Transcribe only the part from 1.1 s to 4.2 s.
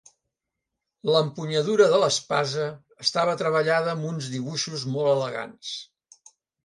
L'empunyadura de l'espasa estava treballada amb